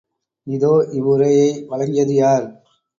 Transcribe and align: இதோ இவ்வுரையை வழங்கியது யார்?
இதோ 0.47 0.71
இவ்வுரையை 0.93 1.47
வழங்கியது 1.69 2.15
யார்? 2.15 2.45